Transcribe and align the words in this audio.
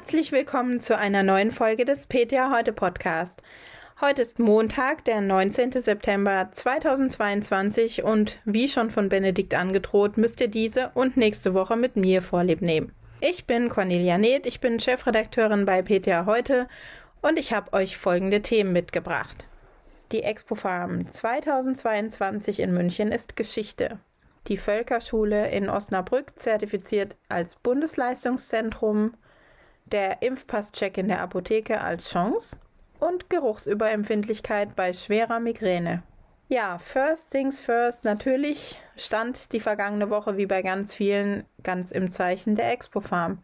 Herzlich 0.00 0.32
willkommen 0.32 0.80
zu 0.80 0.96
einer 0.96 1.22
neuen 1.22 1.50
Folge 1.50 1.84
des 1.84 2.06
PTA 2.06 2.50
Heute 2.56 2.72
Podcast. 2.72 3.42
Heute 4.00 4.22
ist 4.22 4.38
Montag, 4.38 5.04
der 5.04 5.20
19. 5.20 5.72
September 5.72 6.48
2022 6.50 8.02
und 8.02 8.40
wie 8.46 8.70
schon 8.70 8.88
von 8.88 9.10
Benedikt 9.10 9.52
angedroht, 9.52 10.16
müsst 10.16 10.40
ihr 10.40 10.48
diese 10.48 10.90
und 10.94 11.18
nächste 11.18 11.52
Woche 11.52 11.76
mit 11.76 11.96
mir 11.96 12.22
Vorlieb 12.22 12.62
nehmen. 12.62 12.94
Ich 13.20 13.44
bin 13.44 13.68
Cornelia 13.68 14.16
Neth, 14.16 14.46
ich 14.46 14.60
bin 14.60 14.80
Chefredakteurin 14.80 15.66
bei 15.66 15.82
PTA 15.82 16.24
Heute 16.24 16.66
und 17.20 17.38
ich 17.38 17.52
habe 17.52 17.74
euch 17.74 17.98
folgende 17.98 18.40
Themen 18.40 18.72
mitgebracht. 18.72 19.46
Die 20.12 20.22
Expo 20.22 20.54
Farm 20.54 21.10
2022 21.10 22.60
in 22.60 22.72
München 22.72 23.12
ist 23.12 23.36
Geschichte. 23.36 23.98
Die 24.46 24.56
Völkerschule 24.56 25.50
in 25.50 25.68
Osnabrück 25.68 26.38
zertifiziert 26.38 27.16
als 27.28 27.56
Bundesleistungszentrum 27.56 29.12
der 29.92 30.22
Impfpasscheck 30.22 30.98
in 30.98 31.08
der 31.08 31.20
Apotheke 31.20 31.80
als 31.80 32.10
Chance 32.10 32.56
und 32.98 33.30
Geruchsüberempfindlichkeit 33.30 34.76
bei 34.76 34.92
schwerer 34.92 35.40
Migräne. 35.40 36.02
Ja, 36.48 36.78
first 36.78 37.30
things 37.30 37.60
first, 37.60 38.04
natürlich 38.04 38.76
stand 38.96 39.52
die 39.52 39.60
vergangene 39.60 40.10
Woche 40.10 40.36
wie 40.36 40.46
bei 40.46 40.62
ganz 40.62 40.94
vielen 40.94 41.44
ganz 41.62 41.92
im 41.92 42.10
Zeichen 42.10 42.56
der 42.56 42.72
Expo 42.72 43.00
Farm. 43.00 43.38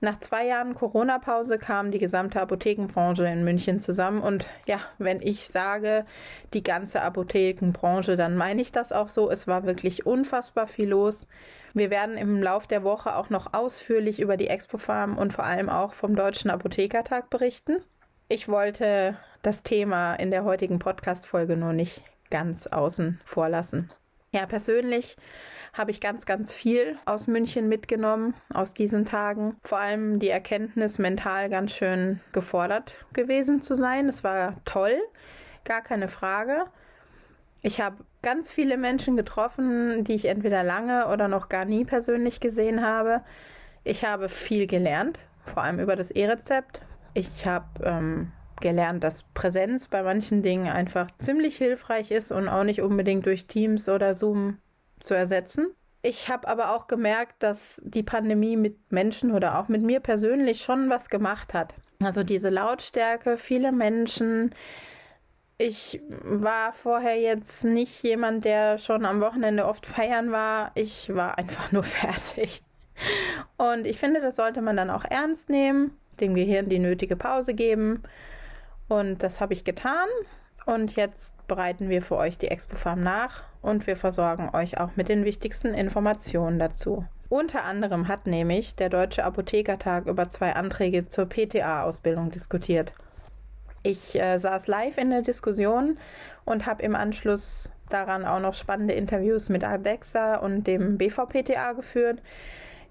Nach 0.00 0.16
zwei 0.16 0.46
Jahren 0.46 0.74
Corona-Pause 0.74 1.58
kam 1.58 1.90
die 1.90 1.98
gesamte 1.98 2.40
Apothekenbranche 2.40 3.26
in 3.26 3.42
München 3.42 3.80
zusammen. 3.80 4.20
Und 4.22 4.46
ja, 4.66 4.78
wenn 4.98 5.20
ich 5.20 5.48
sage, 5.48 6.04
die 6.54 6.62
ganze 6.62 7.02
Apothekenbranche, 7.02 8.16
dann 8.16 8.36
meine 8.36 8.62
ich 8.62 8.70
das 8.70 8.92
auch 8.92 9.08
so. 9.08 9.28
Es 9.28 9.48
war 9.48 9.64
wirklich 9.64 10.06
unfassbar 10.06 10.68
viel 10.68 10.90
los. 10.90 11.26
Wir 11.74 11.90
werden 11.90 12.16
im 12.16 12.40
Lauf 12.40 12.68
der 12.68 12.84
Woche 12.84 13.16
auch 13.16 13.28
noch 13.28 13.54
ausführlich 13.54 14.20
über 14.20 14.36
die 14.36 14.48
Expo 14.48 14.78
Farm 14.78 15.18
und 15.18 15.32
vor 15.32 15.44
allem 15.44 15.68
auch 15.68 15.94
vom 15.94 16.14
Deutschen 16.14 16.50
Apothekertag 16.50 17.28
berichten. 17.28 17.78
Ich 18.28 18.48
wollte 18.48 19.16
das 19.42 19.64
Thema 19.64 20.14
in 20.14 20.30
der 20.30 20.44
heutigen 20.44 20.78
Podcast-Folge 20.78 21.56
nur 21.56 21.72
nicht 21.72 22.02
ganz 22.30 22.68
außen 22.68 23.20
vor 23.24 23.48
lassen. 23.48 23.90
Ja, 24.30 24.44
persönlich 24.46 25.16
habe 25.72 25.90
ich 25.90 26.00
ganz, 26.00 26.26
ganz 26.26 26.52
viel 26.52 26.98
aus 27.06 27.26
München 27.26 27.68
mitgenommen, 27.68 28.34
aus 28.52 28.74
diesen 28.74 29.04
Tagen. 29.04 29.56
Vor 29.64 29.78
allem 29.78 30.18
die 30.18 30.28
Erkenntnis, 30.28 30.98
mental 30.98 31.48
ganz 31.48 31.72
schön 31.72 32.20
gefordert 32.32 32.94
gewesen 33.12 33.60
zu 33.60 33.74
sein. 33.74 34.08
Es 34.08 34.24
war 34.24 34.56
toll, 34.64 34.98
gar 35.64 35.82
keine 35.82 36.08
Frage. 36.08 36.64
Ich 37.62 37.80
habe 37.80 37.96
ganz 38.22 38.52
viele 38.52 38.76
Menschen 38.76 39.16
getroffen, 39.16 40.04
die 40.04 40.14
ich 40.14 40.26
entweder 40.26 40.62
lange 40.62 41.08
oder 41.08 41.28
noch 41.28 41.48
gar 41.48 41.64
nie 41.64 41.84
persönlich 41.84 42.40
gesehen 42.40 42.84
habe. 42.84 43.22
Ich 43.84 44.04
habe 44.04 44.28
viel 44.28 44.66
gelernt, 44.66 45.18
vor 45.44 45.62
allem 45.62 45.80
über 45.80 45.96
das 45.96 46.10
E-Rezept. 46.10 46.82
Ich 47.14 47.46
habe 47.46 47.66
ähm, 47.82 48.32
gelernt, 48.60 49.04
dass 49.04 49.22
Präsenz 49.22 49.88
bei 49.88 50.02
manchen 50.02 50.42
Dingen 50.42 50.68
einfach 50.68 51.10
ziemlich 51.18 51.56
hilfreich 51.56 52.10
ist 52.10 52.32
und 52.32 52.48
auch 52.48 52.64
nicht 52.64 52.82
unbedingt 52.82 53.26
durch 53.26 53.46
Teams 53.46 53.88
oder 53.88 54.14
Zoom 54.14 54.58
zu 55.02 55.14
ersetzen. 55.14 55.68
Ich 56.02 56.28
habe 56.28 56.46
aber 56.48 56.74
auch 56.74 56.86
gemerkt, 56.86 57.42
dass 57.42 57.82
die 57.84 58.02
Pandemie 58.02 58.56
mit 58.56 58.92
Menschen 58.92 59.32
oder 59.32 59.58
auch 59.58 59.68
mit 59.68 59.82
mir 59.82 60.00
persönlich 60.00 60.62
schon 60.62 60.88
was 60.90 61.10
gemacht 61.10 61.54
hat. 61.54 61.74
Also 62.02 62.22
diese 62.22 62.50
Lautstärke, 62.50 63.36
viele 63.36 63.72
Menschen. 63.72 64.54
Ich 65.58 66.00
war 66.22 66.72
vorher 66.72 67.20
jetzt 67.20 67.64
nicht 67.64 68.02
jemand, 68.04 68.44
der 68.44 68.78
schon 68.78 69.04
am 69.04 69.20
Wochenende 69.20 69.66
oft 69.66 69.86
feiern 69.86 70.30
war. 70.30 70.70
Ich 70.76 71.12
war 71.14 71.36
einfach 71.36 71.72
nur 71.72 71.82
fertig. 71.82 72.62
Und 73.56 73.86
ich 73.86 73.98
finde, 73.98 74.20
das 74.20 74.36
sollte 74.36 74.62
man 74.62 74.76
dann 74.76 74.90
auch 74.90 75.04
ernst 75.04 75.50
nehmen, 75.50 75.96
dem 76.20 76.34
Gehirn 76.34 76.68
die 76.68 76.78
nötige 76.78 77.16
Pause 77.16 77.54
geben. 77.54 78.02
Und 78.88 79.22
das 79.22 79.40
habe 79.40 79.52
ich 79.52 79.64
getan. 79.64 80.08
Und 80.66 80.96
jetzt 80.96 81.34
bereiten 81.46 81.88
wir 81.88 82.02
für 82.02 82.16
euch 82.16 82.36
die 82.36 82.48
Expo 82.48 82.76
Farm 82.76 83.02
nach 83.02 83.44
und 83.62 83.86
wir 83.86 83.96
versorgen 83.96 84.50
euch 84.52 84.78
auch 84.78 84.96
mit 84.96 85.08
den 85.08 85.24
wichtigsten 85.24 85.72
Informationen 85.72 86.58
dazu. 86.58 87.06
Unter 87.30 87.64
anderem 87.64 88.08
hat 88.08 88.26
nämlich 88.26 88.74
der 88.76 88.88
Deutsche 88.88 89.24
Apothekertag 89.24 90.06
über 90.06 90.28
zwei 90.28 90.54
Anträge 90.54 91.04
zur 91.04 91.26
PTA-Ausbildung 91.26 92.30
diskutiert. 92.30 92.92
Ich 93.82 94.20
äh, 94.20 94.38
saß 94.38 94.66
live 94.66 94.98
in 94.98 95.10
der 95.10 95.22
Diskussion 95.22 95.98
und 96.44 96.66
habe 96.66 96.82
im 96.82 96.94
Anschluss 96.94 97.72
daran 97.88 98.24
auch 98.24 98.40
noch 98.40 98.54
spannende 98.54 98.94
Interviews 98.94 99.48
mit 99.48 99.64
Adexa 99.64 100.36
und 100.36 100.66
dem 100.66 100.98
BVPTA 100.98 101.72
geführt. 101.72 102.20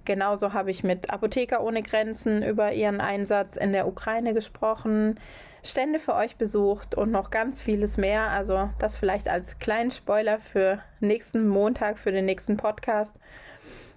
Genauso 0.07 0.53
habe 0.53 0.72
ich 0.72 0.85
mit 0.85 1.09
Apotheker 1.09 1.62
ohne 1.62 1.84
Grenzen 1.84 2.41
über 2.41 2.72
ihren 2.72 3.01
Einsatz 3.01 3.57
in 3.57 3.73
der 3.73 3.90
Ukraine 3.90 4.34
gesprochen. 4.34 5.19
Stände 5.63 6.00
für 6.00 6.16
euch 6.16 6.38
besucht 6.38 6.95
und 6.95 7.12
noch 7.12 7.29
ganz 7.29 7.62
vieles 7.62 7.97
mehr. 7.97 8.29
Also 8.29 8.69
das 8.79 8.96
vielleicht 8.96 9.28
als 9.28 9.59
kleinen 9.59 9.91
Spoiler 9.91 10.40
für 10.40 10.79
nächsten 11.01 11.46
Montag, 11.50 12.00
für 12.00 12.13
den 12.13 12.23
nächsten 12.23 12.56
Podcast. 12.56 13.19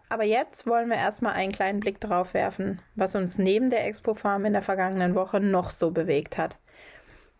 Aber 0.08 0.24
jetzt 0.24 0.66
wollen 0.66 0.88
wir 0.88 0.96
erstmal 0.96 1.34
einen 1.34 1.52
kleinen 1.52 1.78
Blick 1.78 2.00
drauf 2.00 2.34
werfen, 2.34 2.82
was 2.96 3.14
uns 3.14 3.38
neben 3.38 3.70
der 3.70 3.86
Expo 3.86 4.14
Farm 4.14 4.44
in 4.46 4.52
der 4.52 4.62
vergangenen 4.62 5.14
Woche 5.14 5.38
noch 5.38 5.70
so 5.70 5.92
bewegt 5.92 6.38
hat. 6.38 6.56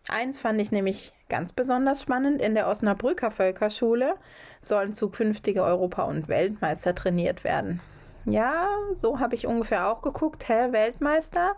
Eins 0.07 0.39
fand 0.39 0.61
ich 0.61 0.71
nämlich 0.71 1.11
ganz 1.27 1.51
besonders 1.51 2.01
spannend. 2.01 2.41
In 2.41 2.55
der 2.55 2.69
Osnabrücker 2.69 3.31
Völkerschule 3.31 4.15
sollen 4.61 4.93
zukünftige 4.93 5.61
Europa- 5.61 6.05
und 6.05 6.29
Weltmeister 6.29 6.95
trainiert 6.95 7.43
werden. 7.43 7.81
Ja, 8.25 8.67
so 8.93 9.19
habe 9.19 9.35
ich 9.35 9.47
ungefähr 9.47 9.89
auch 9.91 10.01
geguckt. 10.01 10.47
Hä, 10.47 10.71
Weltmeister? 10.71 11.55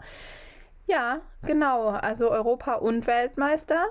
Ja, 0.87 1.21
genau. 1.45 1.89
Also 1.89 2.31
Europa- 2.31 2.75
und 2.75 3.07
Weltmeister. 3.07 3.85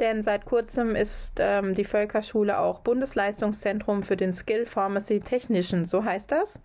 Denn 0.00 0.22
seit 0.22 0.44
kurzem 0.44 0.94
ist 0.94 1.38
ähm, 1.40 1.74
die 1.74 1.84
Völkerschule 1.84 2.58
auch 2.58 2.80
Bundesleistungszentrum 2.80 4.02
für 4.02 4.16
den 4.16 4.34
Skill 4.34 4.66
Pharmacy 4.66 5.20
Technischen, 5.20 5.86
so 5.86 6.04
heißt 6.04 6.30
das. 6.30 6.60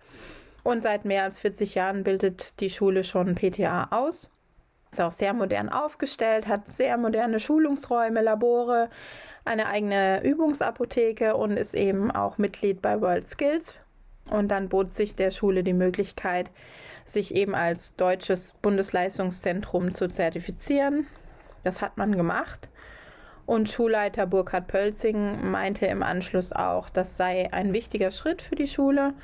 Und 0.62 0.82
seit 0.82 1.04
mehr 1.04 1.24
als 1.24 1.38
40 1.38 1.74
Jahren 1.74 2.04
bildet 2.04 2.60
die 2.60 2.70
Schule 2.70 3.04
schon 3.04 3.34
PTA 3.34 3.88
aus. 3.90 4.30
Ist 4.92 5.00
auch 5.00 5.10
sehr 5.10 5.32
modern 5.32 5.70
aufgestellt, 5.70 6.46
hat 6.46 6.66
sehr 6.66 6.98
moderne 6.98 7.40
Schulungsräume, 7.40 8.20
Labore, 8.20 8.90
eine 9.46 9.66
eigene 9.68 10.22
Übungsapotheke 10.22 11.34
und 11.34 11.56
ist 11.56 11.74
eben 11.74 12.10
auch 12.10 12.36
Mitglied 12.36 12.82
bei 12.82 13.00
World 13.00 13.26
Skills. 13.26 13.74
Und 14.30 14.48
dann 14.48 14.68
bot 14.68 14.92
sich 14.92 15.16
der 15.16 15.30
Schule 15.30 15.62
die 15.62 15.72
Möglichkeit, 15.72 16.50
sich 17.04 17.34
eben 17.34 17.54
als 17.54 17.96
deutsches 17.96 18.54
Bundesleistungszentrum 18.62 19.92
zu 19.92 20.08
zertifizieren. 20.08 21.06
Das 21.62 21.82
hat 21.82 21.96
man 21.96 22.16
gemacht. 22.16 22.68
Und 23.44 23.68
Schulleiter 23.68 24.26
Burkhard 24.26 24.68
Pölzing 24.68 25.50
meinte 25.50 25.86
im 25.86 26.02
Anschluss 26.02 26.52
auch, 26.52 26.88
das 26.88 27.16
sei 27.16 27.52
ein 27.52 27.72
wichtiger 27.72 28.10
Schritt 28.10 28.40
für 28.40 28.54
die 28.54 28.68
Schule 28.68 29.14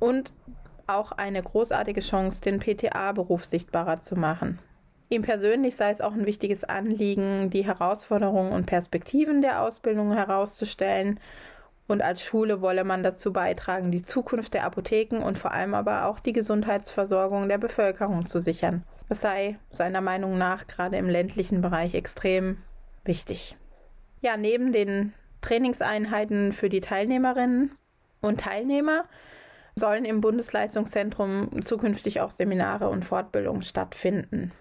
und 0.00 0.32
auch 0.86 1.12
eine 1.12 1.42
großartige 1.42 2.00
Chance, 2.00 2.40
den 2.40 2.58
PTA-Beruf 2.58 3.44
sichtbarer 3.44 4.00
zu 4.00 4.16
machen. 4.16 4.58
Ihm 5.08 5.22
persönlich 5.22 5.76
sei 5.76 5.90
es 5.90 6.00
auch 6.00 6.12
ein 6.12 6.26
wichtiges 6.26 6.64
Anliegen, 6.64 7.50
die 7.50 7.64
Herausforderungen 7.64 8.52
und 8.52 8.66
Perspektiven 8.66 9.42
der 9.42 9.62
Ausbildung 9.62 10.12
herauszustellen 10.12 11.18
und 11.90 12.02
als 12.02 12.22
Schule 12.22 12.60
wolle 12.60 12.84
man 12.84 13.02
dazu 13.02 13.32
beitragen, 13.32 13.90
die 13.90 14.02
Zukunft 14.02 14.54
der 14.54 14.64
Apotheken 14.64 15.24
und 15.24 15.38
vor 15.38 15.50
allem 15.50 15.74
aber 15.74 16.04
auch 16.06 16.20
die 16.20 16.32
Gesundheitsversorgung 16.32 17.48
der 17.48 17.58
Bevölkerung 17.58 18.26
zu 18.26 18.40
sichern. 18.40 18.84
Es 19.08 19.22
sei 19.22 19.58
seiner 19.72 20.00
Meinung 20.00 20.38
nach 20.38 20.68
gerade 20.68 20.96
im 20.98 21.08
ländlichen 21.08 21.62
Bereich 21.62 21.94
extrem 21.94 22.58
wichtig. 23.04 23.56
Ja, 24.20 24.36
neben 24.36 24.70
den 24.70 25.14
Trainingseinheiten 25.40 26.52
für 26.52 26.68
die 26.68 26.80
Teilnehmerinnen 26.80 27.72
und 28.20 28.40
Teilnehmer 28.40 29.06
sollen 29.74 30.04
im 30.04 30.20
Bundesleistungszentrum 30.20 31.64
zukünftig 31.64 32.20
auch 32.20 32.30
Seminare 32.30 32.88
und 32.88 33.04
Fortbildungen 33.04 33.62
stattfinden. 33.62 34.52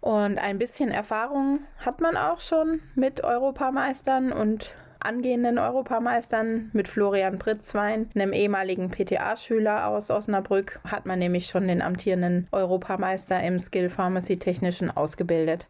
Und 0.00 0.38
ein 0.38 0.58
bisschen 0.58 0.90
Erfahrung 0.90 1.60
hat 1.84 2.00
man 2.00 2.16
auch 2.16 2.40
schon 2.40 2.80
mit 2.94 3.24
Europameistern 3.24 4.32
und 4.32 4.74
angehenden 5.00 5.58
Europameistern 5.58 6.70
mit 6.72 6.88
Florian 6.88 7.38
Pritzwein, 7.38 8.10
einem 8.14 8.32
ehemaligen 8.32 8.90
PTA-Schüler 8.90 9.86
aus 9.88 10.10
Osnabrück, 10.10 10.80
hat 10.84 11.06
man 11.06 11.18
nämlich 11.18 11.46
schon 11.46 11.68
den 11.68 11.82
amtierenden 11.82 12.48
Europameister 12.52 13.42
im 13.42 13.60
Skill 13.60 13.88
Pharmacy 13.88 14.38
Technischen 14.38 14.90
ausgebildet. 14.90 15.68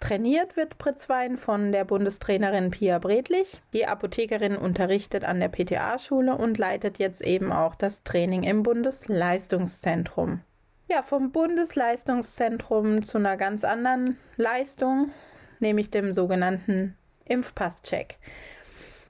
Trainiert 0.00 0.56
wird 0.56 0.78
Pritzwein 0.78 1.36
von 1.36 1.72
der 1.72 1.84
Bundestrainerin 1.84 2.70
Pia 2.70 2.98
Bredlich. 2.98 3.60
Die 3.74 3.86
Apothekerin 3.86 4.56
unterrichtet 4.56 5.24
an 5.24 5.40
der 5.40 5.48
PTA-Schule 5.48 6.34
und 6.36 6.56
leitet 6.56 6.98
jetzt 6.98 7.20
eben 7.20 7.52
auch 7.52 7.74
das 7.74 8.02
Training 8.02 8.42
im 8.42 8.62
Bundesleistungszentrum. 8.62 10.40
Ja, 10.88 11.02
vom 11.02 11.30
Bundesleistungszentrum 11.30 13.04
zu 13.04 13.18
einer 13.18 13.36
ganz 13.36 13.62
anderen 13.62 14.16
Leistung, 14.36 15.10
nämlich 15.60 15.90
dem 15.90 16.12
sogenannten 16.14 16.96
Impfpasscheck. 17.30 18.18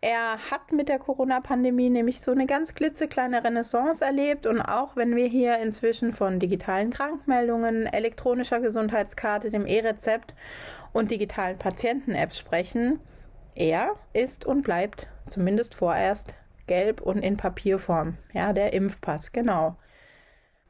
Er 0.03 0.39
hat 0.51 0.73
mit 0.73 0.89
der 0.89 0.99
Corona-Pandemie 0.99 1.91
nämlich 1.91 2.23
so 2.23 2.33
eine 2.33 2.47
ganz 2.47 2.75
klitzekleine 2.75 3.45
Renaissance 3.45 4.03
erlebt 4.03 4.47
und 4.47 4.63
auch 4.63 4.97
wenn 4.97 5.15
wir 5.15 5.27
hier 5.27 5.59
inzwischen 5.59 6.15
von 6.15 6.39
digitalen 6.39 6.89
Krankmeldungen, 6.89 7.87
elektronischer 7.87 8.61
Gesundheitskarte, 8.61 9.51
dem 9.51 9.67
E-Rezept 9.67 10.35
und 10.93 11.11
digitalen 11.11 11.59
Patienten-Apps 11.59 12.39
sprechen, 12.39 12.99
er 13.55 13.91
ist 14.15 14.47
und 14.47 14.63
bleibt 14.63 15.09
zumindest 15.27 15.75
vorerst 15.75 16.35
gelb 16.67 17.03
und 17.03 17.19
in 17.19 17.37
Papierform. 17.37 18.17
Ja, 18.33 18.55
der 18.55 18.73
Impfpass, 18.73 19.33
genau. 19.33 19.77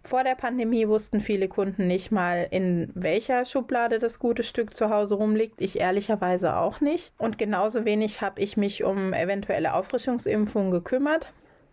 Vor 0.03 0.25
der 0.25 0.35
Pandemie 0.35 0.89
wussten 0.89 1.21
viele 1.21 1.49
Kunden 1.49 1.87
nicht 1.87 2.11
mal, 2.11 2.47
in 2.51 2.91
welcher 2.95 3.45
Schublade 3.45 3.99
das 3.99 4.19
gute 4.19 4.43
Stück 4.43 4.77
zu 4.77 4.91
Hause 4.91 5.17
rumliegt. 5.17 5.61
Ich 5.61 5.79
ehrlicherweise 5.79 6.57
auch 6.57 6.81
nicht. 6.81 7.13
Und 7.19 7.37
genauso 7.37 7.85
wenig 7.85 8.23
habe 8.23 8.41
ich 8.41 8.57
mich 8.57 8.83
um 8.83 9.13
eventuelle 9.13 9.75
Auffrischungsimpfungen 9.75 10.71
gekümmert. 10.71 11.33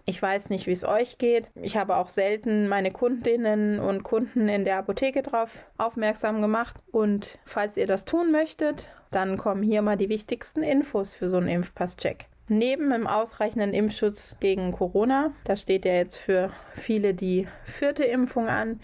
Ich 0.10 0.22
weiß 0.22 0.50
nicht, 0.50 0.68
wie 0.68 0.72
es 0.72 0.86
euch 0.86 1.18
geht. 1.18 1.50
Ich 1.56 1.76
habe 1.76 1.98
auch 1.98 2.08
selten 2.08 2.70
meine 2.70 2.92
Kundinnen 2.92 3.80
und 3.80 4.04
Kunden 4.04 4.48
in 4.48 4.64
der 4.64 4.78
Apotheke 4.78 5.22
darauf 5.22 5.66
aufmerksam 5.78 6.42
gemacht. 6.42 6.78
Und 6.92 7.40
falls 7.44 7.76
ihr 7.76 7.88
das 7.88 8.06
tun 8.06 8.32
möchtet, 8.32 8.90
dann 9.12 9.38
kommen 9.38 9.64
hier 9.64 9.82
mal 9.82 9.98
die 9.98 10.10
wichtigsten 10.10 10.64
Infos 10.64 11.14
für 11.14 11.30
so 11.30 11.38
einen 11.38 11.50
Impfpass-Check. 11.50 12.28
Neben 12.50 12.92
dem 12.92 13.08
ausreichenden 13.08 13.74
Impfschutz 13.74 14.38
gegen 14.40 14.72
Corona, 14.72 15.32
da 15.44 15.58
steht 15.58 15.84
ja 15.84 15.94
jetzt 15.94 16.16
für 16.16 16.50
viele 16.72 17.14
die 17.14 17.46
vierte 17.66 18.06
Impfung 18.06 18.48
an, 18.48 18.80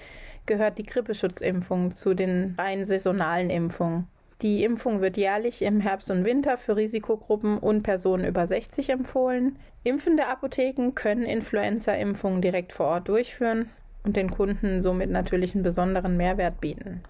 gehört 0.45 0.77
die 0.77 0.83
Grippeschutzimpfung 0.83 1.95
zu 1.95 2.13
den 2.13 2.55
rein 2.57 2.83
saisonalen 2.83 3.49
Impfungen. 3.49 4.07
Die 4.41 4.65
Impfung 4.65 4.99
wird 4.99 5.15
jährlich 5.15 5.61
im 5.61 5.79
Herbst 5.79 6.11
und 6.11 6.25
Winter 6.25 6.57
für 6.57 6.75
Risikogruppen 6.75 7.57
und 7.57 7.83
Personen 7.83 8.25
über 8.25 8.45
60 8.45 8.89
empfohlen. 8.89 9.57
Impfende 9.85 10.27
Apotheken 10.27 10.91
können 10.93 11.23
Influenza-Impfungen 11.23 12.41
direkt 12.41 12.73
vor 12.73 12.87
Ort 12.87 13.07
durchführen 13.07 13.69
und 14.03 14.17
den 14.17 14.29
Kunden 14.29 14.83
somit 14.83 15.09
natürlich 15.09 15.55
einen 15.55 15.63
besonderen 15.63 16.17
Mehrwert 16.17 16.59
bieten. 16.59 17.01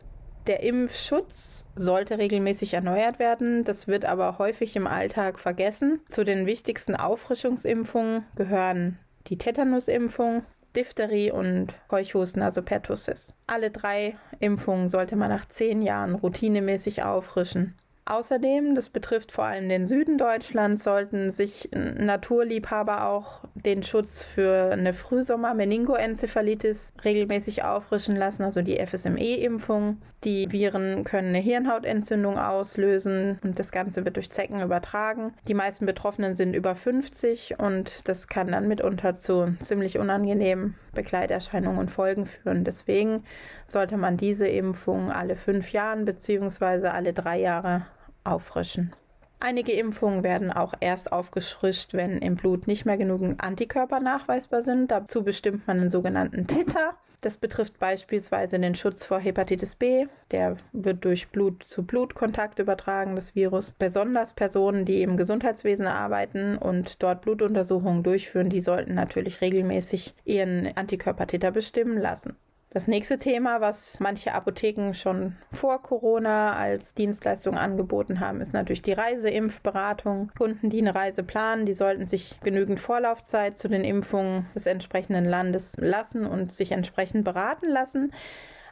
Der 0.48 0.62
Impfschutz 0.62 1.66
sollte 1.76 2.18
regelmäßig 2.18 2.74
erneuert 2.74 3.18
werden. 3.18 3.64
Das 3.64 3.88
wird 3.88 4.04
aber 4.04 4.38
häufig 4.40 4.76
im 4.76 4.88
Alltag 4.88 5.40
vergessen. 5.40 6.02
Zu 6.10 6.26
den 6.26 6.46
wichtigsten 6.46 6.96
Auffrischungsimpfungen 6.96 8.26
gehören 8.36 9.00
die 9.28 9.38
Tetanusimpfung, 9.38 10.44
Diphtherie 10.76 11.32
und 11.32 11.68
Keuchhusten, 11.88 12.42
also 12.42 12.62
Pertussis. 12.62 13.34
Alle 13.48 13.72
drei 13.72 14.18
Impfungen 14.40 14.90
sollte 14.90 15.16
man 15.16 15.30
nach 15.30 15.46
zehn 15.46 15.82
Jahren 15.82 16.16
routinemäßig 16.16 17.04
auffrischen. 17.04 17.76
Außerdem, 18.06 18.76
das 18.76 18.90
betrifft 18.90 19.32
vor 19.32 19.46
allem 19.46 19.70
den 19.70 19.86
Süden 19.86 20.18
Deutschlands, 20.18 20.84
sollten 20.84 21.32
sich 21.32 21.70
Naturliebhaber 21.74 23.08
auch 23.08 23.46
den 23.56 23.82
Schutz 23.82 24.26
für 24.26 24.72
eine 24.74 24.94
Frühsommer-Meningoenzephalitis 24.94 26.94
regelmäßig 27.06 27.64
auffrischen 27.64 28.18
lassen, 28.18 28.44
also 28.44 28.62
die 28.62 28.86
FSME-Impfung. 28.86 30.02
Die 30.26 30.52
Viren 30.52 31.04
können 31.04 31.30
eine 31.30 31.40
Hirnhautentzündung 31.40 32.38
auslösen 32.38 33.40
und 33.44 33.60
das 33.60 33.72
Ganze 33.72 34.06
wird 34.06 34.16
durch 34.16 34.32
Zecken 34.32 34.62
übertragen. 34.62 35.34
Die 35.48 35.54
meisten 35.54 35.86
Betroffenen 35.86 36.36
sind 36.36 36.56
über 36.56 36.76
50 36.76 37.60
und 37.60 38.08
das 38.08 38.28
kann 38.28 38.52
dann 38.52 38.68
mitunter 38.68 39.14
zu 39.14 39.56
ziemlich 39.60 39.98
unangenehmen 39.98 40.76
Begleiterscheinungen 40.94 41.80
und 41.80 41.92
Folgen 41.92 42.26
führen. 42.26 42.64
Deswegen 42.64 43.24
sollte 43.66 43.98
man 43.98 44.16
diese 44.16 44.48
Impfung 44.48 45.12
alle 45.12 45.36
fünf 45.36 45.74
Jahren 45.74 46.06
bzw. 46.06 46.88
alle 46.88 47.14
drei 47.14 47.40
Jahre 47.40 47.86
auffrischen. 48.24 48.94
Einige 49.40 49.74
Impfungen 49.74 50.24
werden 50.24 50.52
auch 50.52 50.74
erst 50.80 51.12
aufgefrischt, 51.12 51.94
wenn 51.94 52.20
im 52.20 52.38
Blut 52.38 52.66
nicht 52.66 52.86
mehr 52.86 52.98
genügend 52.98 53.44
Antikörper 53.44 54.00
nachweisbar 54.00 54.62
sind. 54.62 54.90
Dazu 54.90 55.24
bestimmt 55.24 55.68
man 55.68 55.82
einen 55.82 55.90
sogenannten 55.90 56.48
Titer. 56.48 56.94
Das 57.24 57.38
betrifft 57.38 57.80
beispielsweise 57.80 58.60
den 58.60 58.76
Schutz 58.76 59.06
vor 59.06 59.18
Hepatitis 59.18 59.76
B. 59.76 60.08
Der 60.32 60.58
wird 60.74 61.06
durch 61.06 61.30
Blut-zu-Blut-Kontakt 61.30 62.60
übertragen, 62.60 63.16
das 63.16 63.34
Virus. 63.34 63.72
Besonders 63.72 64.34
Personen, 64.34 64.84
die 64.84 65.02
im 65.02 65.16
Gesundheitswesen 65.16 65.88
arbeiten 65.88 66.58
und 66.58 67.02
dort 67.02 67.22
Blutuntersuchungen 67.22 68.04
durchführen, 68.04 68.50
die 68.50 68.60
sollten 68.60 68.94
natürlich 68.94 69.40
regelmäßig 69.40 70.16
ihren 70.26 70.76
Antikörpertiter 70.76 71.52
bestimmen 71.52 71.98
lassen. 71.98 72.36
Das 72.74 72.88
nächste 72.88 73.20
Thema, 73.20 73.62
was 73.62 74.00
manche 74.00 74.34
Apotheken 74.34 74.94
schon 74.96 75.36
vor 75.52 75.84
Corona 75.84 76.56
als 76.56 76.96
Dienstleistung 76.96 77.56
angeboten 77.56 78.20
haben, 78.20 78.42
ist 78.42 78.54
natürlich 78.54 78.82
die 78.82 78.94
Reiseimpfberatung. 78.94 80.32
Kunden, 80.36 80.72
die 80.72 80.80
eine 80.80 80.96
Reise 80.96 81.22
planen, 81.22 81.68
die 81.68 81.74
sollten 81.74 82.08
sich 82.08 82.40
genügend 82.44 82.80
Vorlaufzeit 82.80 83.60
zu 83.60 83.68
den 83.68 83.84
Impfungen 83.84 84.48
des 84.56 84.66
entsprechenden 84.66 85.26
Landes 85.26 85.76
lassen 85.78 86.26
und 86.26 86.52
sich 86.52 86.72
entsprechend 86.72 87.26
beraten 87.26 87.70
lassen. 87.70 88.12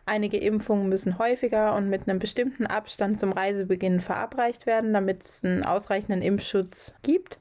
Einige 0.08 0.38
Impfungen 0.38 0.90
müssen 0.90 1.20
häufiger 1.20 1.76
und 1.76 1.88
mit 1.88 2.10
einem 2.10 2.18
bestimmten 2.18 2.66
Abstand 2.66 3.20
zum 3.20 3.32
Reisebeginn 3.32 4.00
verabreicht 4.00 4.66
werden, 4.66 4.94
damit 4.94 5.24
es 5.24 5.46
einen 5.46 5.64
ausreichenden 5.64 6.24
Impfschutz 6.24 6.96
gibt. 7.04 7.41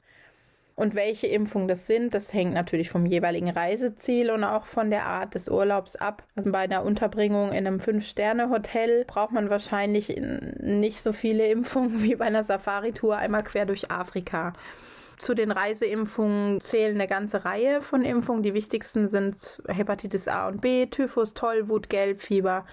Und 0.81 0.95
welche 0.95 1.27
Impfungen 1.27 1.67
das 1.67 1.85
sind, 1.85 2.15
das 2.15 2.33
hängt 2.33 2.55
natürlich 2.55 2.89
vom 2.89 3.05
jeweiligen 3.05 3.51
Reiseziel 3.51 4.31
und 4.31 4.43
auch 4.43 4.65
von 4.65 4.89
der 4.89 5.05
Art 5.05 5.35
des 5.35 5.47
Urlaubs 5.47 5.95
ab. 5.95 6.23
Also 6.35 6.51
bei 6.51 6.57
einer 6.57 6.83
Unterbringung 6.83 7.49
in 7.49 7.67
einem 7.67 7.79
Fünf-Sterne-Hotel 7.79 9.05
braucht 9.05 9.31
man 9.31 9.51
wahrscheinlich 9.51 10.19
nicht 10.59 11.03
so 11.03 11.13
viele 11.13 11.45
Impfungen 11.51 12.01
wie 12.01 12.15
bei 12.15 12.25
einer 12.25 12.43
Safari-Tour 12.43 13.15
einmal 13.15 13.43
quer 13.43 13.67
durch 13.67 13.91
Afrika. 13.91 14.53
Zu 15.19 15.35
den 15.35 15.51
Reiseimpfungen 15.51 16.59
zählen 16.61 16.95
eine 16.95 17.07
ganze 17.07 17.45
Reihe 17.45 17.83
von 17.83 18.01
Impfungen. 18.01 18.41
Die 18.41 18.55
wichtigsten 18.55 19.07
sind 19.07 19.61
Hepatitis 19.67 20.27
A 20.27 20.47
und 20.47 20.61
B, 20.61 20.87
Typhus, 20.87 21.35
Tollwut, 21.35 21.91
Gelbfieber 21.91 22.65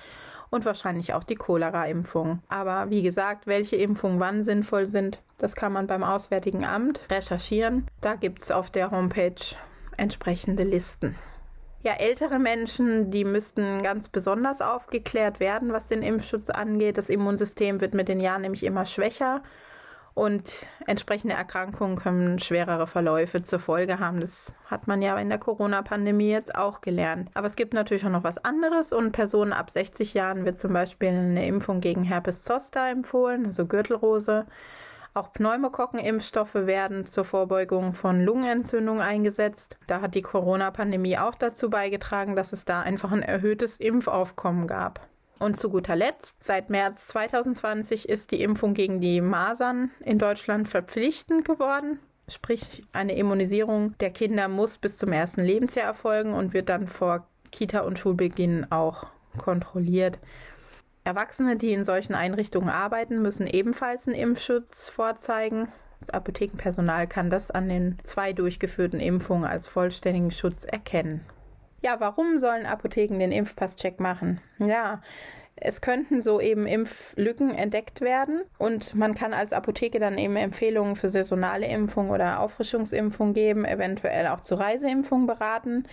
und 0.50 0.64
wahrscheinlich 0.64 1.14
auch 1.14 1.24
die 1.24 1.34
Cholera-Impfung. 1.34 2.40
Aber 2.48 2.90
wie 2.90 3.02
gesagt, 3.02 3.46
welche 3.46 3.76
Impfungen 3.76 4.20
wann 4.20 4.44
sinnvoll 4.44 4.86
sind, 4.86 5.20
das 5.38 5.54
kann 5.54 5.72
man 5.72 5.86
beim 5.86 6.02
Auswärtigen 6.02 6.64
Amt 6.64 7.00
recherchieren. 7.10 7.86
Da 8.00 8.14
gibt 8.14 8.42
es 8.42 8.50
auf 8.50 8.70
der 8.70 8.90
Homepage 8.90 9.34
entsprechende 9.96 10.64
Listen. 10.64 11.16
Ja, 11.82 11.92
ältere 11.92 12.40
Menschen, 12.40 13.10
die 13.10 13.24
müssten 13.24 13.82
ganz 13.82 14.08
besonders 14.08 14.60
aufgeklärt 14.62 15.38
werden, 15.38 15.72
was 15.72 15.86
den 15.86 16.02
Impfschutz 16.02 16.50
angeht. 16.50 16.98
Das 16.98 17.08
Immunsystem 17.08 17.80
wird 17.80 17.94
mit 17.94 18.08
den 18.08 18.18
Jahren 18.18 18.42
nämlich 18.42 18.64
immer 18.64 18.84
schwächer 18.84 19.42
und 20.18 20.66
entsprechende 20.86 21.34
Erkrankungen 21.34 21.96
können 21.96 22.38
schwerere 22.38 22.86
Verläufe 22.86 23.40
zur 23.42 23.60
Folge 23.60 24.00
haben. 24.00 24.20
Das 24.20 24.54
hat 24.66 24.86
man 24.86 25.00
ja 25.00 25.16
in 25.18 25.28
der 25.28 25.38
Corona-Pandemie 25.38 26.30
jetzt 26.30 26.54
auch 26.54 26.80
gelernt. 26.80 27.30
Aber 27.34 27.46
es 27.46 27.56
gibt 27.56 27.72
natürlich 27.72 28.04
auch 28.04 28.10
noch 28.10 28.24
was 28.24 28.44
anderes 28.44 28.92
und 28.92 29.12
Personen 29.12 29.52
ab 29.52 29.70
60 29.70 30.14
Jahren 30.14 30.44
wird 30.44 30.58
zum 30.58 30.72
Beispiel 30.72 31.08
eine 31.08 31.46
Impfung 31.46 31.80
gegen 31.80 32.02
Herpes 32.02 32.42
Zoster 32.42 32.90
empfohlen, 32.90 33.46
also 33.46 33.66
Gürtelrose. 33.66 34.46
Auch 35.14 35.32
Pneumokokkenimpfstoffe 35.32 36.54
werden 36.54 37.06
zur 37.06 37.24
Vorbeugung 37.24 37.92
von 37.92 38.20
Lungenentzündung 38.24 39.00
eingesetzt. 39.00 39.78
Da 39.86 40.00
hat 40.00 40.14
die 40.14 40.22
Corona-Pandemie 40.22 41.18
auch 41.18 41.34
dazu 41.34 41.70
beigetragen, 41.70 42.36
dass 42.36 42.52
es 42.52 42.64
da 42.64 42.82
einfach 42.82 43.12
ein 43.12 43.22
erhöhtes 43.22 43.78
Impfaufkommen 43.78 44.66
gab. 44.66 45.00
Und 45.38 45.60
zu 45.60 45.70
guter 45.70 45.94
Letzt, 45.94 46.42
seit 46.42 46.68
März 46.68 47.08
2020 47.08 48.08
ist 48.08 48.32
die 48.32 48.42
Impfung 48.42 48.74
gegen 48.74 49.00
die 49.00 49.20
Masern 49.20 49.90
in 50.04 50.18
Deutschland 50.18 50.68
verpflichtend 50.68 51.44
geworden. 51.44 52.00
Sprich, 52.28 52.82
eine 52.92 53.14
Immunisierung 53.14 53.96
der 53.98 54.10
Kinder 54.10 54.48
muss 54.48 54.78
bis 54.78 54.98
zum 54.98 55.12
ersten 55.12 55.42
Lebensjahr 55.42 55.86
erfolgen 55.86 56.34
und 56.34 56.52
wird 56.54 56.68
dann 56.68 56.88
vor 56.88 57.26
Kita- 57.50 57.80
und 57.80 57.98
Schulbeginn 57.98 58.70
auch 58.70 59.06
kontrolliert. 59.38 60.18
Erwachsene, 61.04 61.56
die 61.56 61.72
in 61.72 61.84
solchen 61.84 62.14
Einrichtungen 62.14 62.68
arbeiten, 62.68 63.22
müssen 63.22 63.46
ebenfalls 63.46 64.06
einen 64.06 64.16
Impfschutz 64.16 64.90
vorzeigen. 64.90 65.68
Das 66.00 66.10
Apothekenpersonal 66.10 67.06
kann 67.06 67.30
das 67.30 67.50
an 67.50 67.68
den 67.68 67.96
zwei 68.02 68.32
durchgeführten 68.32 69.00
Impfungen 69.00 69.44
als 69.44 69.68
vollständigen 69.68 70.30
Schutz 70.30 70.64
erkennen. 70.64 71.24
Ja, 71.80 72.00
warum 72.00 72.38
sollen 72.38 72.66
Apotheken 72.66 73.18
den 73.18 73.32
Impfpasscheck 73.32 74.00
machen? 74.00 74.40
Ja, 74.58 75.00
es 75.60 75.80
könnten 75.80 76.22
so 76.22 76.40
eben 76.40 76.66
Impflücken 76.66 77.54
entdeckt 77.54 78.00
werden 78.00 78.42
und 78.58 78.94
man 78.94 79.14
kann 79.14 79.32
als 79.32 79.52
Apotheke 79.52 79.98
dann 79.98 80.18
eben 80.18 80.36
Empfehlungen 80.36 80.96
für 80.96 81.08
saisonale 81.08 81.66
Impfung 81.66 82.10
oder 82.10 82.40
Auffrischungsimpfung 82.40 83.34
geben, 83.34 83.64
eventuell 83.64 84.28
auch 84.28 84.40
zu 84.40 84.54
Reiseimpfung 84.54 85.26
beraten. 85.26 85.84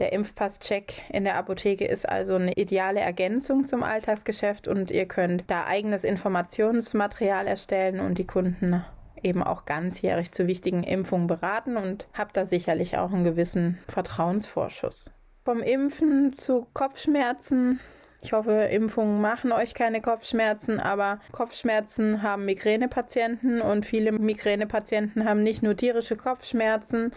Der 0.00 0.12
Impfpasscheck 0.12 1.02
in 1.10 1.24
der 1.24 1.36
Apotheke 1.36 1.84
ist 1.84 2.08
also 2.08 2.34
eine 2.34 2.52
ideale 2.54 3.00
Ergänzung 3.00 3.64
zum 3.64 3.84
Alltagsgeschäft 3.84 4.66
und 4.66 4.90
ihr 4.90 5.06
könnt 5.06 5.44
da 5.48 5.66
eigenes 5.66 6.02
Informationsmaterial 6.02 7.46
erstellen 7.46 8.00
und 8.00 8.18
die 8.18 8.26
Kunden 8.26 8.84
eben 9.24 9.42
auch 9.42 9.64
ganzjährig 9.64 10.32
zu 10.32 10.46
wichtigen 10.46 10.82
Impfungen 10.82 11.26
beraten 11.26 11.76
und 11.76 12.08
habe 12.12 12.30
da 12.32 12.46
sicherlich 12.46 12.98
auch 12.98 13.12
einen 13.12 13.24
gewissen 13.24 13.78
Vertrauensvorschuss. 13.88 15.10
Vom 15.44 15.60
Impfen 15.60 16.38
zu 16.38 16.66
Kopfschmerzen 16.72 17.80
Ich 18.22 18.32
hoffe, 18.32 18.52
Impfungen 18.52 19.20
machen 19.20 19.52
euch 19.52 19.74
keine 19.74 20.00
Kopfschmerzen, 20.00 20.80
aber 20.80 21.20
Kopfschmerzen 21.32 22.22
haben 22.22 22.46
Migränepatienten 22.46 23.60
und 23.60 23.84
viele 23.84 24.12
Migränepatienten 24.12 25.26
haben 25.26 25.42
nicht 25.42 25.62
nur 25.62 25.76
tierische 25.76 26.16
Kopfschmerzen, 26.16 27.10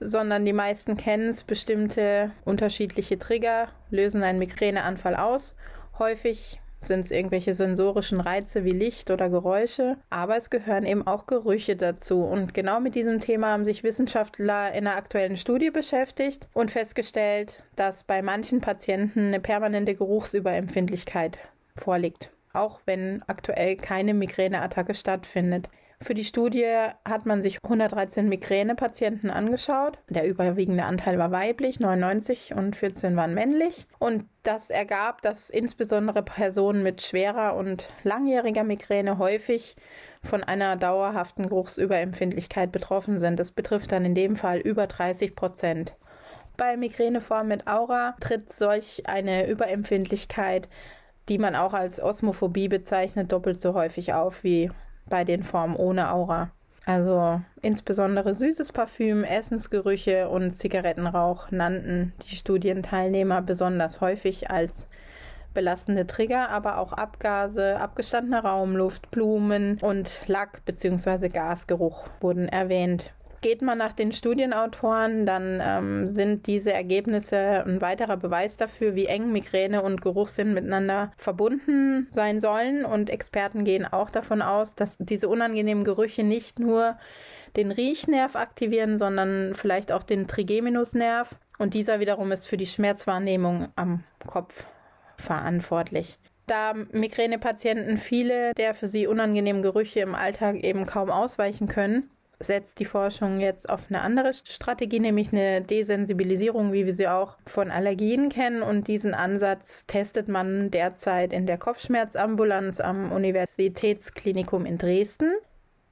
sondern 0.00 0.44
die 0.44 0.52
meisten 0.52 0.96
kennen 0.96 1.28
es. 1.28 1.44
Bestimmte 1.44 2.32
unterschiedliche 2.44 3.18
Trigger 3.18 3.68
lösen 3.90 4.24
einen 4.24 4.40
Migräneanfall 4.40 5.14
aus. 5.14 5.54
Häufig 5.98 6.60
sind 6.80 7.00
es 7.00 7.10
irgendwelche 7.10 7.54
sensorischen 7.54 8.20
Reize 8.20 8.64
wie 8.64 8.70
Licht 8.70 9.10
oder 9.10 9.28
Geräusche, 9.28 9.98
aber 10.08 10.36
es 10.36 10.50
gehören 10.50 10.86
eben 10.86 11.06
auch 11.06 11.26
Gerüche 11.26 11.76
dazu. 11.76 12.22
Und 12.22 12.54
genau 12.54 12.80
mit 12.80 12.94
diesem 12.94 13.20
Thema 13.20 13.48
haben 13.52 13.64
sich 13.64 13.84
Wissenschaftler 13.84 14.72
in 14.72 14.86
einer 14.86 14.96
aktuellen 14.96 15.36
Studie 15.36 15.70
beschäftigt 15.70 16.48
und 16.52 16.70
festgestellt, 16.70 17.62
dass 17.76 18.04
bei 18.04 18.22
manchen 18.22 18.60
Patienten 18.60 19.28
eine 19.28 19.40
permanente 19.40 19.94
Geruchsüberempfindlichkeit 19.94 21.38
vorliegt, 21.76 22.30
auch 22.52 22.80
wenn 22.86 23.22
aktuell 23.26 23.76
keine 23.76 24.14
Migräneattacke 24.14 24.94
stattfindet. 24.94 25.68
Für 26.02 26.14
die 26.14 26.24
Studie 26.24 26.66
hat 27.06 27.26
man 27.26 27.42
sich 27.42 27.58
113 27.62 28.26
Migränepatienten 28.26 29.28
angeschaut. 29.30 29.98
Der 30.08 30.26
überwiegende 30.26 30.84
Anteil 30.84 31.18
war 31.18 31.30
weiblich, 31.30 31.78
99 31.78 32.54
und 32.54 32.74
14 32.74 33.16
waren 33.16 33.34
männlich. 33.34 33.86
Und 33.98 34.24
das 34.42 34.70
ergab, 34.70 35.20
dass 35.20 35.50
insbesondere 35.50 36.22
Personen 36.22 36.82
mit 36.82 37.02
schwerer 37.02 37.54
und 37.54 37.92
langjähriger 38.02 38.64
Migräne 38.64 39.18
häufig 39.18 39.76
von 40.22 40.42
einer 40.42 40.76
dauerhaften 40.76 41.46
Geruchsüberempfindlichkeit 41.48 42.72
betroffen 42.72 43.18
sind. 43.18 43.38
Das 43.38 43.50
betrifft 43.50 43.92
dann 43.92 44.06
in 44.06 44.14
dem 44.14 44.36
Fall 44.36 44.58
über 44.58 44.86
30 44.86 45.36
Prozent. 45.36 45.96
Bei 46.56 46.78
Migräneformen 46.78 47.48
mit 47.48 47.66
Aura 47.66 48.16
tritt 48.20 48.50
solch 48.50 49.06
eine 49.06 49.46
Überempfindlichkeit, 49.46 50.70
die 51.28 51.36
man 51.36 51.54
auch 51.54 51.74
als 51.74 52.02
Osmophobie 52.02 52.68
bezeichnet, 52.68 53.32
doppelt 53.32 53.58
so 53.60 53.74
häufig 53.74 54.14
auf 54.14 54.44
wie 54.44 54.70
bei 55.06 55.24
den 55.24 55.42
Formen 55.42 55.76
ohne 55.76 56.12
Aura. 56.12 56.50
Also 56.86 57.40
insbesondere 57.62 58.34
süßes 58.34 58.72
Parfüm, 58.72 59.22
Essensgerüche 59.22 60.28
und 60.28 60.50
Zigarettenrauch 60.50 61.50
nannten 61.50 62.12
die 62.28 62.36
Studienteilnehmer 62.36 63.42
besonders 63.42 64.00
häufig 64.00 64.50
als 64.50 64.88
belastende 65.52 66.06
Trigger, 66.06 66.48
aber 66.48 66.78
auch 66.78 66.92
Abgase, 66.92 67.76
abgestandene 67.78 68.42
Raumluft, 68.42 69.10
Blumen 69.10 69.78
und 69.80 70.22
Lack 70.26 70.64
bzw. 70.64 71.28
Gasgeruch 71.28 72.08
wurden 72.20 72.48
erwähnt. 72.48 73.12
Geht 73.42 73.62
man 73.62 73.78
nach 73.78 73.94
den 73.94 74.12
Studienautoren, 74.12 75.24
dann 75.24 75.62
ähm, 75.62 76.08
sind 76.08 76.46
diese 76.46 76.72
Ergebnisse 76.74 77.64
ein 77.64 77.80
weiterer 77.80 78.18
Beweis 78.18 78.58
dafür, 78.58 78.94
wie 78.94 79.06
eng 79.06 79.32
Migräne 79.32 79.82
und 79.82 80.02
Geruchssinn 80.02 80.52
miteinander 80.52 81.12
verbunden 81.16 82.06
sein 82.10 82.40
sollen. 82.40 82.84
Und 82.84 83.08
Experten 83.08 83.64
gehen 83.64 83.86
auch 83.86 84.10
davon 84.10 84.42
aus, 84.42 84.74
dass 84.74 84.98
diese 84.98 85.28
unangenehmen 85.28 85.84
Gerüche 85.84 86.22
nicht 86.22 86.58
nur 86.58 86.96
den 87.56 87.72
Riechnerv 87.72 88.36
aktivieren, 88.36 88.98
sondern 88.98 89.54
vielleicht 89.54 89.90
auch 89.90 90.02
den 90.02 90.26
Trigeminusnerv. 90.26 91.38
Und 91.58 91.72
dieser 91.72 91.98
wiederum 91.98 92.32
ist 92.32 92.46
für 92.46 92.58
die 92.58 92.66
Schmerzwahrnehmung 92.66 93.68
am 93.74 94.04
Kopf 94.26 94.66
verantwortlich 95.16 96.18
da 96.50 96.74
Migränepatienten 96.74 97.96
viele 97.96 98.52
der 98.54 98.74
für 98.74 98.88
sie 98.88 99.06
unangenehmen 99.06 99.62
Gerüche 99.62 100.00
im 100.00 100.16
Alltag 100.16 100.56
eben 100.56 100.84
kaum 100.84 101.08
ausweichen 101.08 101.68
können, 101.68 102.10
setzt 102.40 102.78
die 102.80 102.86
Forschung 102.86 103.38
jetzt 103.38 103.68
auf 103.68 103.88
eine 103.88 104.00
andere 104.00 104.32
Strategie, 104.32 104.98
nämlich 104.98 105.32
eine 105.32 105.60
Desensibilisierung, 105.60 106.72
wie 106.72 106.86
wir 106.86 106.94
sie 106.94 107.06
auch 107.06 107.36
von 107.46 107.70
Allergien 107.70 108.30
kennen. 108.30 108.62
Und 108.62 108.88
diesen 108.88 109.12
Ansatz 109.12 109.84
testet 109.86 110.26
man 110.26 110.70
derzeit 110.70 111.34
in 111.34 111.46
der 111.46 111.58
Kopfschmerzambulanz 111.58 112.80
am 112.80 113.12
Universitätsklinikum 113.12 114.64
in 114.64 114.78
Dresden. 114.78 115.34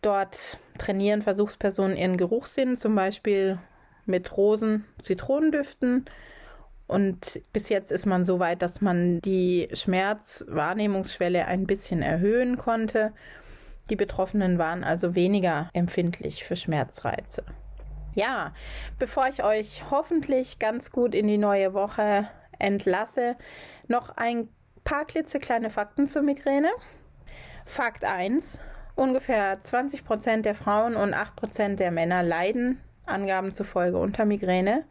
Dort 0.00 0.58
trainieren 0.78 1.20
Versuchspersonen 1.20 1.96
ihren 1.96 2.16
Geruchssinn, 2.16 2.78
zum 2.78 2.94
Beispiel 2.94 3.58
mit 4.06 4.34
Rosen, 4.36 4.86
Zitronendüften. 5.02 6.06
Und 6.86 7.42
bis 7.52 7.68
jetzt 7.68 7.92
ist 7.92 8.06
man 8.06 8.24
so 8.24 8.38
weit, 8.38 8.62
dass 8.62 8.80
man 8.80 9.20
die 9.20 9.68
Schmerzwahrnehmungsschwelle 9.74 11.44
ein 11.44 11.66
bisschen 11.66 12.00
erhöhen 12.00 12.56
konnte 12.56 13.12
die 13.90 13.96
Betroffenen 13.96 14.58
waren 14.58 14.84
also 14.84 15.14
weniger 15.14 15.70
empfindlich 15.72 16.44
für 16.44 16.56
Schmerzreize. 16.56 17.44
Ja, 18.14 18.52
bevor 18.98 19.28
ich 19.28 19.44
euch 19.44 19.84
hoffentlich 19.90 20.58
ganz 20.58 20.90
gut 20.90 21.14
in 21.14 21.26
die 21.26 21.38
neue 21.38 21.74
Woche 21.74 22.28
entlasse, 22.58 23.36
noch 23.86 24.16
ein 24.16 24.48
paar 24.84 25.04
klitzekleine 25.04 25.70
Fakten 25.70 26.06
zur 26.06 26.22
Migräne. 26.22 26.70
Fakt 27.64 28.04
1. 28.04 28.60
Ungefähr 28.96 29.62
20 29.62 30.04
Prozent 30.04 30.44
der 30.44 30.54
Frauen 30.54 30.96
und 30.96 31.14
8 31.14 31.36
Prozent 31.36 31.78
der 31.78 31.92
Männer 31.92 32.22
leiden, 32.22 32.80
Angaben 33.06 33.52
zufolge, 33.52 33.98
unter 33.98 34.24
Migräne. 34.24 34.84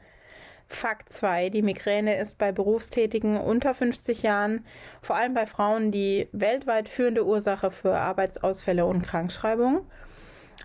Fakt 0.70 1.12
2. 1.12 1.50
Die 1.50 1.62
Migräne 1.62 2.18
ist 2.18 2.38
bei 2.38 2.52
Berufstätigen 2.52 3.38
unter 3.38 3.74
50 3.74 4.22
Jahren, 4.22 4.66
vor 5.02 5.16
allem 5.16 5.34
bei 5.34 5.46
Frauen, 5.46 5.92
die 5.92 6.28
weltweit 6.34 6.90
führende 6.90 7.26
Ursache 7.26 7.72
für 7.72 7.96
Arbeitsausfälle 7.96 8.86
und 8.86 9.02
Krankschreibungen. 9.02 9.82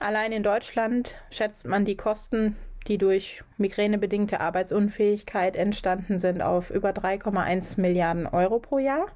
Allein 0.00 0.32
in 0.32 0.42
Deutschland 0.42 1.16
schätzt 1.30 1.66
man 1.66 1.84
die 1.84 1.96
Kosten, 1.96 2.56
die 2.88 2.98
durch 2.98 3.44
migränebedingte 3.58 4.40
Arbeitsunfähigkeit 4.40 5.56
entstanden 5.56 6.18
sind, 6.18 6.42
auf 6.42 6.70
über 6.70 6.90
3,1 6.90 7.80
Milliarden 7.80 8.26
Euro 8.26 8.58
pro 8.58 8.78
Jahr. 8.78 9.06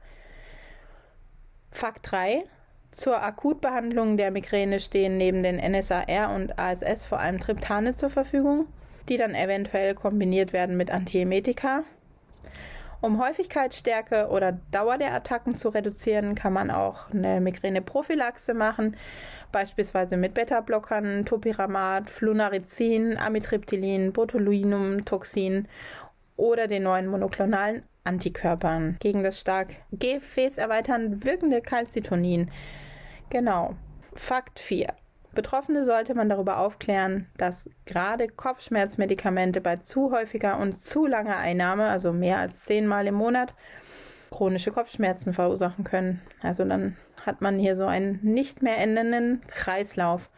Fakt 1.72 2.10
3. 2.12 2.44
Zur 2.92 3.22
Akutbehandlung 3.22 4.16
der 4.16 4.30
Migräne 4.30 4.78
stehen 4.78 5.16
neben 5.18 5.42
den 5.42 5.56
NSAR 5.56 6.32
und 6.32 6.58
ASS 6.58 7.04
vor 7.04 7.18
allem 7.18 7.38
Triptane 7.38 7.94
zur 7.94 8.08
Verfügung 8.08 8.66
die 9.08 9.16
dann 9.16 9.34
eventuell 9.34 9.94
kombiniert 9.94 10.52
werden 10.52 10.76
mit 10.76 10.90
Antiemetika. 10.90 11.84
Um 13.00 13.20
Häufigkeitsstärke 13.20 14.28
oder 14.28 14.58
Dauer 14.72 14.98
der 14.98 15.12
Attacken 15.12 15.54
zu 15.54 15.68
reduzieren, 15.68 16.34
kann 16.34 16.52
man 16.52 16.70
auch 16.70 17.10
eine 17.10 17.40
Migräneprophylaxe 17.40 18.54
machen, 18.54 18.96
beispielsweise 19.52 20.16
mit 20.16 20.34
Beta-Blockern, 20.34 21.24
Topiramat, 21.24 22.08
Flunarizin, 22.08 23.18
Amitriptylin, 23.18 24.12
Botulinum, 24.12 25.04
Toxin 25.04 25.68
oder 26.36 26.68
den 26.68 26.84
neuen 26.84 27.06
monoklonalen 27.06 27.82
Antikörpern 28.04 28.96
gegen 28.98 29.22
das 29.22 29.40
stark 29.40 29.68
gefäßerweiternd 29.92 31.24
wirkende 31.24 31.60
Calcitonin. 31.60 32.50
Genau. 33.30 33.74
Fakt 34.14 34.58
4. 34.58 34.94
Betroffene 35.36 35.84
sollte 35.84 36.14
man 36.14 36.28
darüber 36.28 36.58
aufklären, 36.58 37.28
dass 37.36 37.70
gerade 37.84 38.26
Kopfschmerzmedikamente 38.26 39.60
bei 39.60 39.76
zu 39.76 40.10
häufiger 40.10 40.58
und 40.58 40.76
zu 40.76 41.06
langer 41.06 41.36
Einnahme, 41.36 41.88
also 41.88 42.12
mehr 42.12 42.38
als 42.38 42.64
zehnmal 42.64 43.06
im 43.06 43.14
Monat, 43.14 43.54
chronische 44.30 44.72
Kopfschmerzen 44.72 45.32
verursachen 45.34 45.84
können. 45.84 46.20
Also 46.42 46.64
dann 46.64 46.96
hat 47.24 47.42
man 47.42 47.58
hier 47.58 47.76
so 47.76 47.84
einen 47.84 48.18
nicht 48.22 48.62
mehr 48.62 48.78
endenden 48.78 49.42
Kreislauf. 49.46 50.30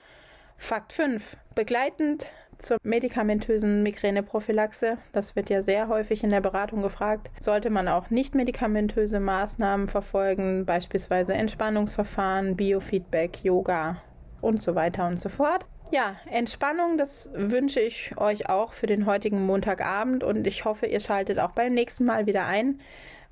Fakt 0.57 0.93
5. 0.93 1.37
Begleitend 1.55 2.26
zur 2.59 2.78
medikamentösen 2.83 3.85
Migräneprophylaxe, 3.85 4.99
das 5.12 5.37
wird 5.37 5.49
ja 5.49 5.62
sehr 5.62 5.87
häufig 5.87 6.25
in 6.25 6.31
der 6.31 6.40
Beratung 6.40 6.83
gefragt, 6.83 7.31
sollte 7.38 7.71
man 7.71 7.87
auch 7.87 8.11
nicht 8.11 8.35
medikamentöse 8.35 9.21
Maßnahmen 9.21 9.87
verfolgen, 9.87 10.67
beispielsweise 10.67 11.35
Entspannungsverfahren, 11.35 12.57
Biofeedback, 12.57 13.45
Yoga 13.45 14.02
und 14.40 14.62
so 14.62 14.75
weiter 14.75 15.07
und 15.07 15.18
so 15.18 15.28
fort. 15.28 15.66
Ja, 15.90 16.16
Entspannung, 16.30 16.99
das 16.99 17.30
wünsche 17.33 17.80
ich 17.80 18.12
euch 18.18 18.49
auch 18.49 18.73
für 18.73 18.87
den 18.87 19.07
heutigen 19.07 19.47
Montagabend 19.47 20.23
und 20.23 20.47
ich 20.47 20.66
hoffe, 20.66 20.87
ihr 20.87 21.00
schaltet 21.00 21.38
auch 21.38 21.52
beim 21.52 21.73
nächsten 21.73 22.04
Mal 22.04 22.26
wieder 22.26 22.45
ein, 22.47 22.80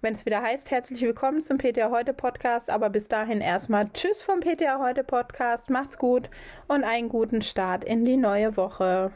wenn 0.01 0.15
es 0.15 0.25
wieder 0.25 0.41
heißt, 0.41 0.71
herzlich 0.71 1.03
willkommen 1.03 1.43
zum 1.43 1.59
PTA 1.59 1.91
Heute 1.91 2.15
Podcast, 2.15 2.71
aber 2.71 2.89
bis 2.89 3.09
dahin 3.09 3.41
erstmal 3.41 3.91
Tschüss 3.93 4.23
vom 4.23 4.41
PTA 4.41 4.79
Heute 4.79 5.05
Podcast, 5.05 5.69
macht's 5.69 5.99
gut 5.99 6.31
und 6.67 6.85
einen 6.85 7.09
guten 7.09 7.43
Start 7.43 7.85
in 7.85 8.05
die 8.05 8.17
neue 8.17 8.57
Woche. 8.57 9.11